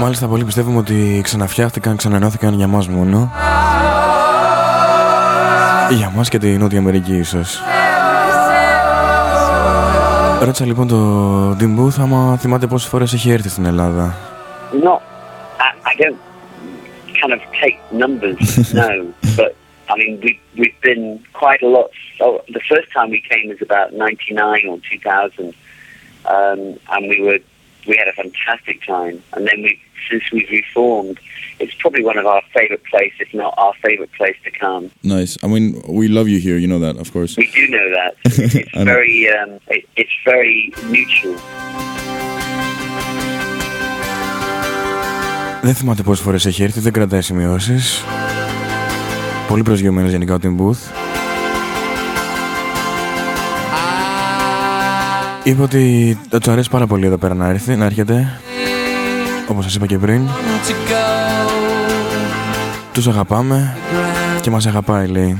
Μάλιστα 0.00 0.26
πολλοί 0.26 0.44
πιστεύουμε 0.44 0.78
ότι 0.78 1.20
ξαναφτιάχτηκαν, 1.22 1.96
ξανανώθηκαν 1.96 2.54
για 2.54 2.66
μας 2.66 2.88
μόνο. 2.88 3.32
Για 5.90 6.12
μας 6.14 6.28
και 6.28 6.38
τη 6.38 6.56
Νότια 6.56 6.78
Αμερική 6.78 7.16
ίσως. 7.16 7.60
Ρώτησα 10.40 10.64
λοιπόν 10.64 10.88
το 10.88 11.50
Tim 11.50 11.78
Booth 11.80 12.00
άμα 12.00 12.36
θυμάται 12.36 12.66
πόσες 12.66 12.88
φορές 12.88 13.12
έχει 13.12 13.30
έρθει 13.30 13.48
στην 13.48 13.64
Ελλάδα. 13.64 14.16
Not, 14.72 15.00
I, 15.58 15.90
I 15.90 16.02
don't 16.02 16.18
kind 17.20 17.32
of 17.32 17.40
take 17.62 17.78
numbers, 18.02 18.38
no, 18.72 18.88
but 19.38 19.57
I 19.89 19.97
mean, 19.97 20.19
we, 20.21 20.39
we've 20.57 20.79
been 20.81 21.23
quite 21.33 21.61
a 21.61 21.67
lot. 21.67 21.89
So 22.17 22.43
the 22.47 22.61
first 22.69 22.91
time 22.91 23.09
we 23.09 23.21
came 23.29 23.49
was 23.49 23.61
about 23.61 23.93
99 23.93 24.67
or 24.69 24.79
2000, 24.79 25.53
um, 26.25 26.79
and 26.93 27.09
we 27.09 27.21
were, 27.21 27.39
we 27.87 27.97
had 27.97 28.07
a 28.07 28.13
fantastic 28.13 28.77
time. 28.85 29.21
And 29.33 29.45
then 29.47 29.61
we, 29.61 29.79
since 30.09 30.23
we've 30.31 30.49
reformed, 30.49 31.19
it's 31.59 31.75
probably 31.75 32.03
one 32.03 32.17
of 32.17 32.25
our 32.25 32.41
favorite 32.57 32.83
places, 32.85 33.19
if 33.19 33.33
not 33.33 33.53
our 33.57 33.73
favorite 33.85 34.11
place 34.13 34.37
to 34.45 34.51
come. 34.51 34.89
Nice. 35.03 35.37
I 35.43 35.47
mean, 35.47 35.81
we 35.87 36.07
love 36.07 36.27
you 36.29 36.39
here. 36.39 36.57
You 36.57 36.67
know 36.67 36.79
that, 36.79 36.95
of 36.97 37.11
course. 37.11 37.35
We 37.37 37.51
do 37.51 37.67
know 37.67 37.87
that. 37.99 38.15
It's 38.25 38.55
I 38.73 38.79
know. 38.79 38.85
very, 38.85 39.29
um, 39.37 39.59
it, 39.67 39.87
it's 39.95 40.17
very 40.25 40.73
mutual. 40.95 41.37
Δεν 45.61 45.73
θυμάται 45.73 46.03
πόσες 46.03 46.23
φορές 46.23 46.45
έχει 46.45 46.63
έρθει, 46.63 46.79
δεν 46.79 46.91
κρατάει 46.91 47.21
σημειώσεις 47.21 48.03
Πολύ 49.48 49.62
προσγειωμένος 49.62 50.10
γενικά 50.10 50.34
ο 50.34 50.38
Tim 50.42 50.56
Booth 50.60 50.92
Είπε 55.42 55.62
ότι 55.62 56.18
θα 56.30 56.38
του 56.38 56.50
αρέσει 56.50 56.70
πάρα 56.70 56.86
πολύ 56.86 57.06
εδώ 57.06 57.16
πέρα 57.16 57.34
να 57.34 57.48
έρθει, 57.48 57.76
να 57.76 57.84
έρχεται 57.84 58.40
όπως 59.48 59.64
σας 59.64 59.74
είπα 59.74 59.86
και 59.86 59.98
πριν. 59.98 60.28
to 60.66 60.72
go. 60.90 61.50
Τους 62.92 63.08
αγαπάμε 63.08 63.76
και 64.40 64.50
μας 64.50 64.66
αγαπάει 64.66 65.06
λέει. 65.06 65.38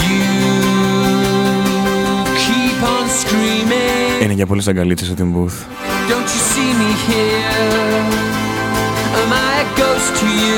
You 0.00 0.22
keep 2.36 2.82
on 2.84 3.06
screaming. 3.22 4.22
Είναι 4.22 4.32
για 4.32 4.46
πολλές 4.46 4.68
αγκαλίτσες 4.68 5.06
στο 5.06 5.16
την 5.16 5.34
booth. 5.34 5.58
Don't 6.10 6.28
you 6.34 6.42
see 6.52 6.70
me 6.80 6.90
here? 7.06 7.54
Am 9.20 9.32
I 9.32 9.52
a 9.64 9.66
ghost 9.80 10.10
to 10.20 10.26
you? 10.42 10.49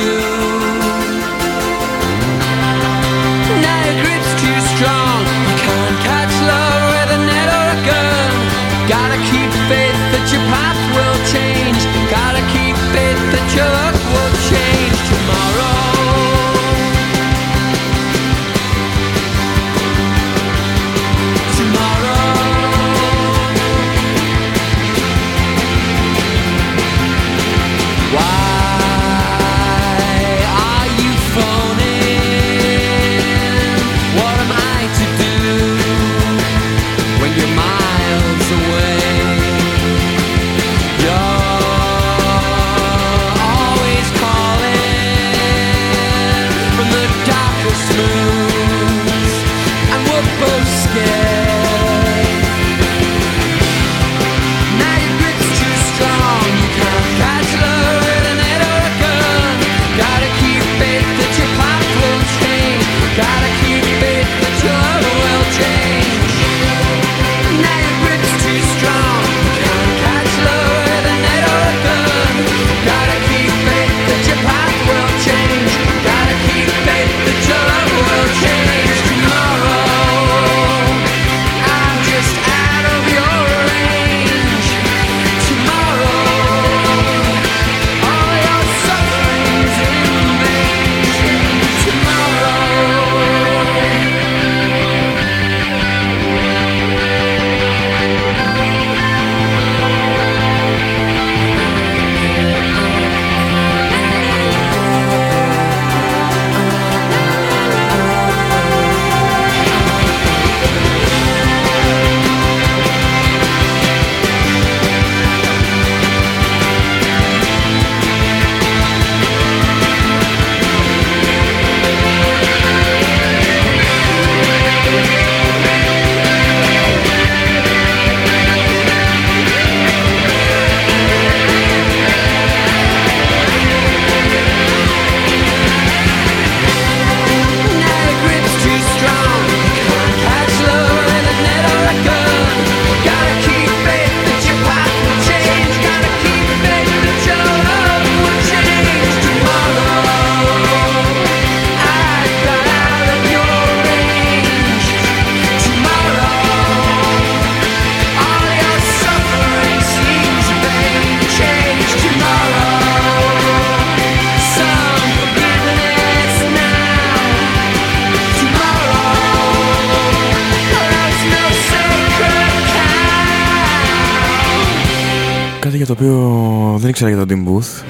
Οποίο 176.05 176.79
δεν 176.79 176.89
ήξερα 176.91 177.11
για 177.11 177.27
τον 177.27 177.29
Tim 177.29 177.49
Booth 177.49 177.85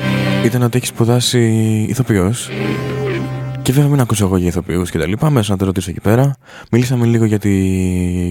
ήταν 0.44 0.62
ότι 0.62 0.76
έχει 0.76 0.86
σπουδάσει 0.86 1.40
ηθοποιός 1.88 2.48
και 3.62 3.72
βέβαια 3.72 3.88
μην 3.90 4.00
ακούσω 4.00 4.24
εγώ 4.24 4.36
για 4.36 4.46
ηθοποιούς 4.46 4.90
και 4.90 4.98
τα 4.98 5.06
λοιπά, 5.06 5.30
μέσα 5.30 5.52
να 5.52 5.58
το 5.58 5.64
ρωτήσω 5.64 5.90
εκεί 5.90 6.00
πέρα. 6.00 6.36
Μίλησαμε 6.70 7.06
λίγο 7.06 7.24
για 7.24 7.38
τη 7.38 7.50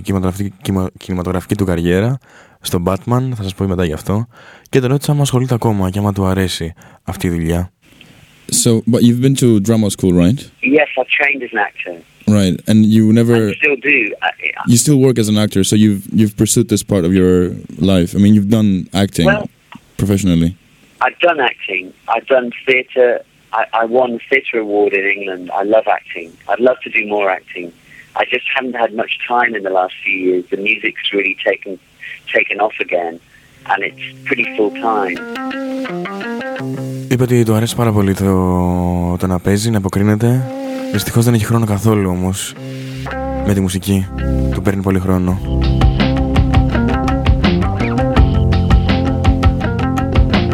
κινηματογραφική, 0.03 0.53
κινημα- 0.61 0.89
κινηματογραφική 0.99 1.55
του 1.55 1.65
καριέρα 1.65 2.17
στο 2.61 2.84
Batman, 2.86 3.29
θα 3.36 3.43
σας 3.43 3.55
πω 3.55 3.65
μετά 3.67 3.86
γι' 3.86 3.93
αυτό. 3.93 4.27
Και 4.69 4.79
τον 4.79 4.89
ρώτησα 4.89 5.11
αν 5.11 5.21
ασχολείται 5.21 5.53
ακόμα 5.53 5.89
και 5.89 5.99
άμα 5.99 6.13
του 6.13 6.25
αρέσει 6.25 6.73
αυτή 7.03 7.27
η 7.27 7.29
δουλειά; 7.29 7.71
So, 8.63 8.71
but 8.91 8.99
you've 9.05 9.21
been 9.25 9.36
to 9.43 9.47
drama 9.69 9.88
school, 9.97 10.13
right? 10.23 10.39
Yes, 10.77 10.89
I 11.01 11.03
trained 11.17 11.41
as 11.47 11.51
an 11.55 11.61
actor. 11.69 11.93
Right, 12.39 12.55
and 12.69 12.79
you 12.95 13.03
never, 13.19 13.38
I 13.49 13.53
still 13.63 13.77
do. 13.91 13.97
I, 14.27 14.29
I, 14.29 14.71
you 14.71 14.77
still 14.86 14.99
work 15.07 15.17
as 15.23 15.27
an 15.34 15.38
actor, 15.45 15.61
so 15.69 15.73
you've 15.84 16.01
you've 16.19 16.36
pursued 16.43 16.67
this 16.73 16.84
part 16.91 17.03
of 17.07 17.11
your 17.19 17.34
life. 17.93 18.09
I 18.17 18.19
mean, 18.23 18.34
you've 18.36 18.51
done 18.59 18.69
acting 19.03 19.27
Well- 19.32 19.49
professionally. 20.04 20.52
I've 21.06 21.20
done 21.28 21.39
acting. 21.52 21.86
I've 22.14 22.28
done 22.36 22.47
theatre. 22.66 23.14
I, 23.60 23.62
I 23.82 23.84
won 23.97 24.10
the 24.16 24.24
theatre 24.30 24.60
award 24.66 24.91
in 24.99 25.06
England. 25.16 25.45
I 25.62 25.64
love 25.76 25.86
acting. 25.99 26.30
I'd 26.49 26.64
love 26.70 26.80
to 26.86 26.89
do 26.97 27.02
more 27.16 27.28
acting. 27.39 27.68
I 28.22 28.24
just 28.34 28.47
haven't 28.56 28.78
had 28.84 28.91
much 29.02 29.14
time 29.34 29.52
in 29.58 29.64
the 29.68 29.74
last 29.80 29.95
few 30.04 30.18
years. 30.28 30.43
The 30.54 30.62
music's 30.70 31.06
really 31.18 31.36
taken 31.49 31.72
taken 32.38 32.58
off 32.66 32.78
again, 32.88 33.14
and 33.72 33.80
it's 33.88 34.06
pretty 34.28 34.45
full 34.56 34.72
time. 34.89 35.18
Είπε 37.08 37.24
ότι 37.24 37.43
του 37.43 37.54
αρέσει 37.54 37.76
πάρα 37.76 37.91
πολύ 37.91 38.14
το, 38.14 39.18
το 39.20 39.28
να 39.28 39.39
παίζει, 39.39 39.70
να 39.70 39.78
αποκρίνεται. 39.78 40.52
Δυστυχώς 40.91 41.26
δεν 41.26 41.34
έχει 41.34 41.45
χρόνο 41.45 41.66
καθόλου 41.66 42.10
όμως 42.10 42.54
με 43.45 43.54
τη 43.54 43.60
μουσική. 43.60 44.08
Του 44.54 44.62
παίρνει 44.62 44.82
πολύ 44.82 44.99
χρόνο. 44.99 45.39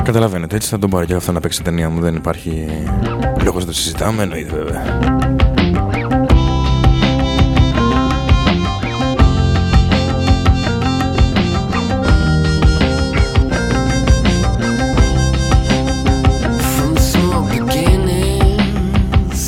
Καταλαβαίνετε, 0.08 0.55
έτσι 0.55 0.70
θα 0.70 0.80
τον 0.80 0.89
πάρω 0.89 1.05
και 1.05 1.14
αυτό 1.14 1.32
να 1.32 1.39
παίξει 1.39 1.64
ταινία 1.64 1.89
μου. 1.89 1.99
Δεν 2.01 2.16
υπάρχει 2.16 2.68
λόγος 3.43 3.66
να 3.66 3.72
το 3.72 3.78
συζητάμε, 3.78 4.24
εννοείται 4.24 4.55
βέβαια. 4.55 4.84
From 16.76 16.93
small 17.12 17.43
beginnings, 17.53 19.41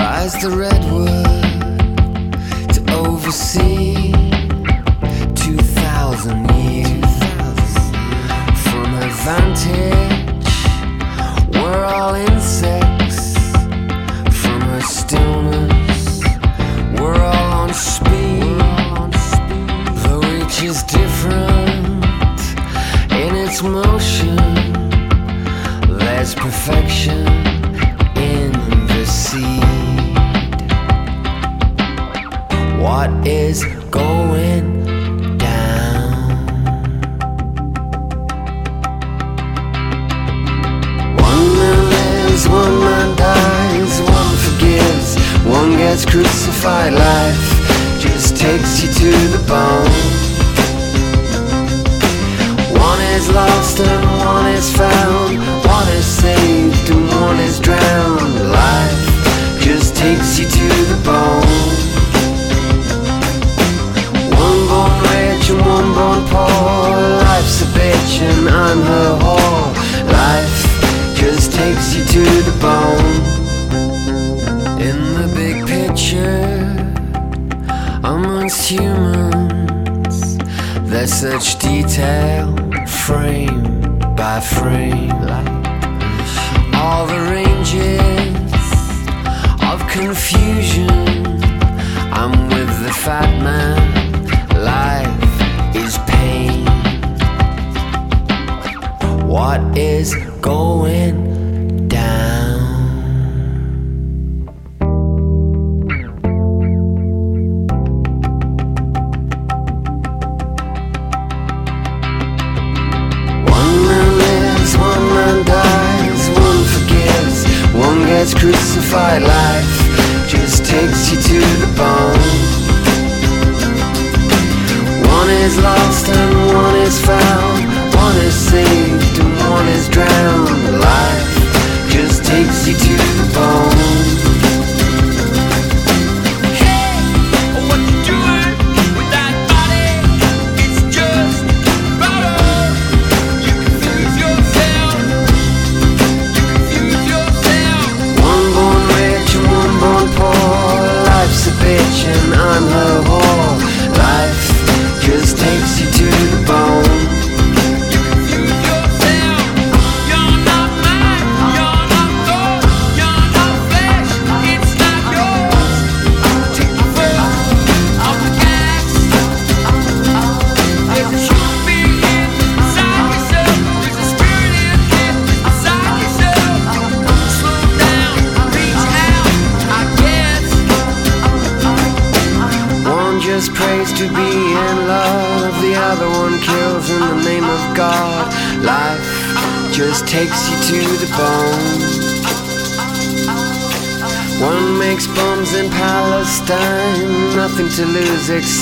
rise 0.00 0.34
the 0.42 0.50
redwood 0.62 1.26
to 2.74 2.80
oversee 3.02 3.91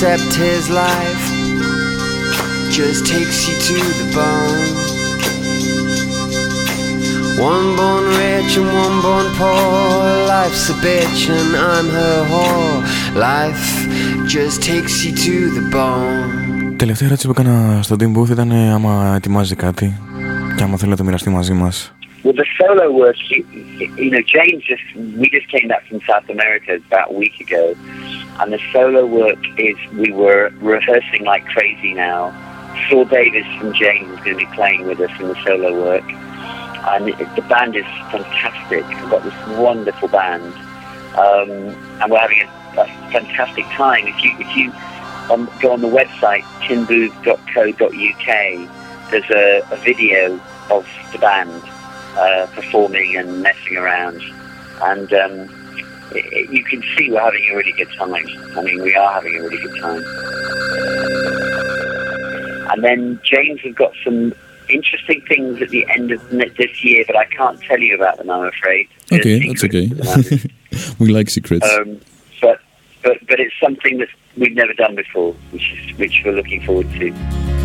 except 0.00 0.34
his 0.34 0.68
life. 0.70 1.24
Just 2.70 3.06
takes 3.06 3.38
you 3.48 3.54
to 3.68 3.78
the 4.00 4.06
bone. 4.16 4.68
One 7.50 7.76
born 7.76 8.04
rich 8.22 8.56
and 8.56 8.68
one 8.84 8.96
born 9.02 9.26
poor. 9.38 10.26
Life's 10.34 10.70
a 10.70 10.76
bitch 10.84 11.28
and 11.38 11.56
I'm 11.56 11.88
her 11.98 12.18
whore. 12.30 12.78
Life 13.28 13.66
just 14.34 14.62
takes 14.62 15.04
you 15.04 15.12
to 15.26 15.36
the 15.56 15.64
bone. 15.70 16.76
Τελευταία 16.76 17.08
ερώτηση 17.08 17.26
που 17.26 17.34
έκανα 17.38 17.82
στον 17.82 17.98
Team 18.00 18.18
Booth 18.18 18.30
ήταν 18.30 18.50
ε, 18.50 18.72
άμα 18.72 19.14
ετοιμάζει 19.16 19.54
κάτι 19.54 20.00
και 20.56 20.62
άμα 20.62 20.76
θέλει 20.76 20.90
να 20.90 20.96
το 20.96 21.04
μοιραστεί 21.04 21.30
μαζί 21.30 21.52
μας. 21.52 21.90
Well, 22.24 22.32
the 22.32 22.46
solo 22.58 22.90
work, 22.90 23.18
you, 23.30 23.44
you 24.04 24.10
know, 24.10 24.24
James 24.36 24.60
just, 24.72 24.86
we 25.20 25.30
just 25.36 25.48
came 25.54 25.68
back 25.68 25.86
from 25.88 26.00
South 26.10 26.28
America 26.28 26.72
about 26.88 27.12
a 27.12 27.16
week 27.22 27.36
ago, 27.38 27.62
and 28.39 28.53
the 28.53 28.59
solo 28.71 29.05
work 29.05 29.37
is, 29.57 29.75
we 29.93 30.11
were 30.11 30.51
rehearsing 30.59 31.25
like 31.25 31.45
crazy 31.45 31.93
now. 31.93 32.33
Saul 32.89 33.05
Davis 33.05 33.45
from 33.59 33.73
James 33.73 34.09
is 34.11 34.19
going 34.19 34.37
to 34.37 34.45
be 34.45 34.55
playing 34.55 34.87
with 34.87 34.99
us 34.99 35.11
in 35.19 35.27
the 35.27 35.35
solo 35.43 35.73
work, 35.73 36.03
and 36.09 37.09
it, 37.09 37.35
the 37.35 37.41
band 37.43 37.75
is 37.75 37.85
fantastic. 38.11 38.87
We've 38.87 39.09
got 39.09 39.23
this 39.23 39.57
wonderful 39.57 40.07
band, 40.07 40.53
um, 41.15 41.51
and 42.01 42.11
we're 42.11 42.19
having 42.19 42.41
a, 42.41 42.81
a 42.81 42.85
fantastic 43.11 43.65
time. 43.65 44.07
If 44.07 44.23
you, 44.23 44.35
if 44.39 44.55
you 44.55 44.71
um, 45.31 45.49
go 45.59 45.73
on 45.73 45.81
the 45.81 45.87
website, 45.87 46.43
tinbooth.co.uk, 46.61 48.31
there's 49.11 49.29
a, 49.29 49.61
a 49.71 49.77
video 49.77 50.39
of 50.69 50.87
the 51.11 51.19
band 51.19 51.61
uh, 52.17 52.47
performing 52.53 53.17
and 53.17 53.41
messing 53.43 53.77
around. 53.77 54.21
And 54.81 55.13
um, 55.13 55.60
you 56.15 56.63
can 56.63 56.83
see 56.95 57.09
we're 57.09 57.19
having 57.19 57.49
a 57.51 57.55
really 57.55 57.71
good 57.73 57.91
time. 57.97 58.13
I 58.13 58.61
mean, 58.61 58.81
we 58.81 58.95
are 58.95 59.13
having 59.13 59.35
a 59.35 59.41
really 59.41 59.57
good 59.57 59.79
time. 59.81 60.03
And 62.71 62.83
then 62.83 63.19
James 63.23 63.61
has 63.61 63.75
got 63.75 63.93
some 64.03 64.33
interesting 64.69 65.21
things 65.27 65.61
at 65.61 65.69
the 65.69 65.85
end 65.89 66.11
of 66.11 66.29
this 66.29 66.83
year, 66.83 67.03
but 67.05 67.15
I 67.15 67.25
can't 67.25 67.61
tell 67.61 67.79
you 67.79 67.95
about 67.95 68.17
them, 68.17 68.29
I'm 68.29 68.45
afraid. 68.45 68.87
Okay, 69.11 69.47
that's 69.47 69.63
okay. 69.63 69.89
we 70.99 71.11
like 71.11 71.29
secrets. 71.29 71.67
um, 71.73 71.99
but, 72.41 72.59
but, 73.03 73.17
but 73.27 73.39
it's 73.39 73.53
something 73.61 73.97
that 73.97 74.07
we've 74.37 74.55
never 74.55 74.73
done 74.73 74.95
before, 74.95 75.33
which, 75.51 75.73
is, 75.73 75.97
which 75.97 76.21
we're 76.23 76.33
looking 76.33 76.61
forward 76.65 76.89
to. 76.93 77.60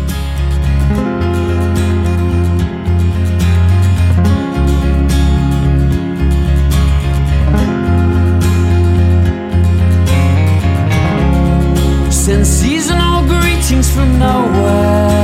Send 12.27 12.45
seasonal 12.45 13.25
greetings 13.25 13.89
from 13.89 14.19
nowhere. 14.19 15.16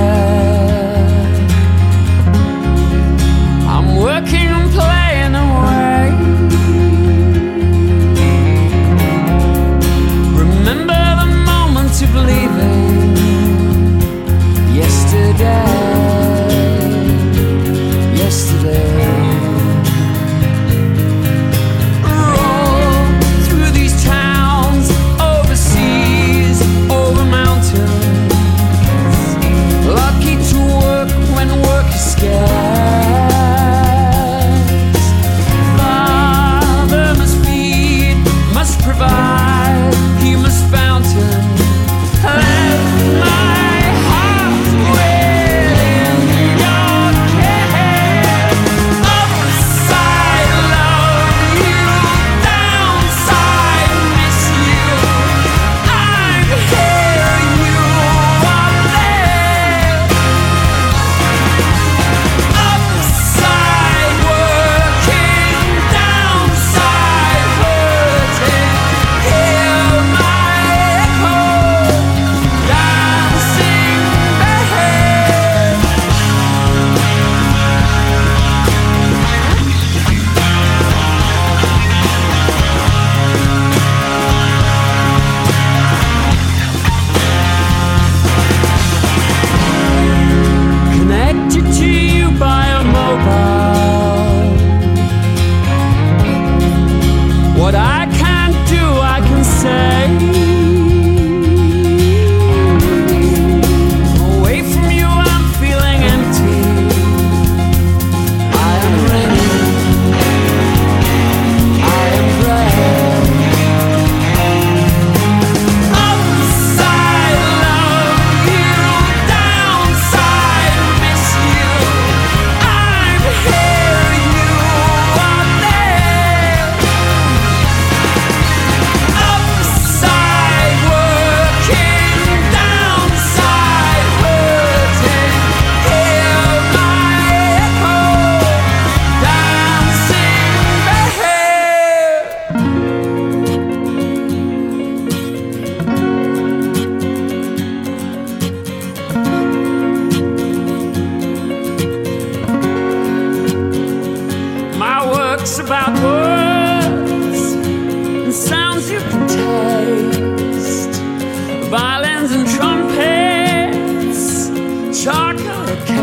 Chocolate 165.04 166.03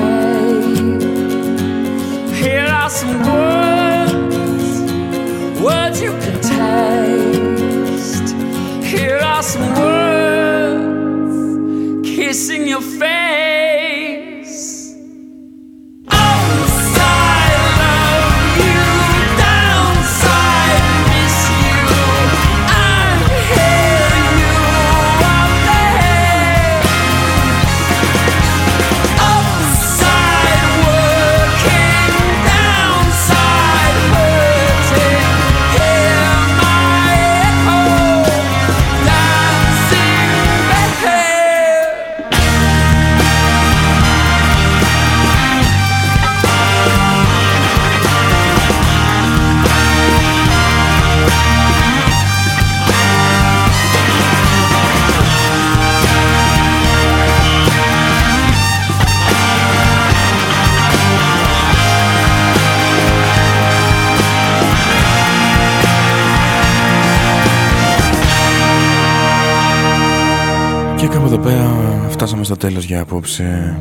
τέλος 72.60 72.84
για 72.84 73.00
απόψε. 73.00 73.76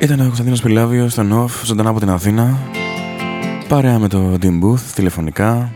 Ήταν 0.00 0.20
ο 0.20 0.24
Κωνσταντίνος 0.24 0.62
Πιλάβιος 0.62 1.12
στον 1.12 1.32
ΟΦ, 1.32 1.64
ζωντανά 1.64 1.90
από 1.90 1.98
την 1.98 2.10
Αθήνα. 2.10 2.58
Παρέα 3.68 3.98
με 3.98 4.08
το 4.08 4.36
Team 4.42 4.64
Booth, 4.64 4.80
τηλεφωνικά. 4.94 5.72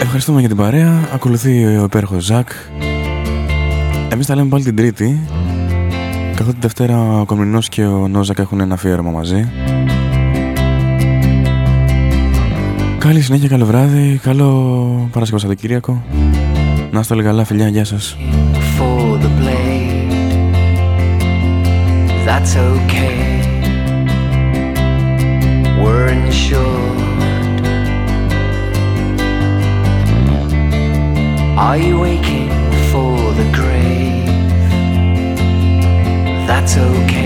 Ευχαριστούμε 0.00 0.40
για 0.40 0.48
την 0.48 0.56
παρέα. 0.56 1.08
Ακολουθεί 1.14 1.64
ο 1.64 1.84
υπέροχος 1.84 2.24
Ζακ. 2.24 2.48
Εμείς 4.08 4.26
τα 4.26 4.34
λέμε 4.34 4.48
πάλι 4.48 4.64
την 4.64 4.76
Τρίτη. 4.76 5.20
Καθότι 6.36 6.54
τη 6.54 6.60
Δευτέρα 6.60 7.20
ο 7.20 7.24
Κομινός 7.24 7.68
και 7.68 7.84
ο 7.84 8.08
Νόζακ 8.08 8.38
έχουν 8.38 8.60
ένα 8.60 8.74
αφιέρωμα 8.74 9.10
μαζί. 9.10 9.48
Καλή 13.04 13.20
συνέχεια, 13.20 13.48
καλό 13.48 13.64
βράδυ, 13.64 14.20
καλό 14.22 15.08
Παρασκευό 15.12 15.40
Σαββατοκύριακο. 15.40 16.02
Να 16.90 17.00
είστε 17.00 17.14
όλοι 17.14 17.22
καλά, 17.22 17.44
φιλιά, 17.44 17.68
γεια 17.68 17.84
σας. 17.84 18.16
for 18.78 19.18
the 19.24 19.30
blade. 19.40 20.12
That's 22.28 22.52
okay. 22.70 23.20
We're 25.82 26.08
insured. 26.18 27.00
Are 31.66 31.78
you 31.86 31.96
aching 32.14 32.50
for 32.90 33.14
the 33.40 33.46
grave? 33.58 34.28
That's 36.48 36.74
okay. 36.90 37.23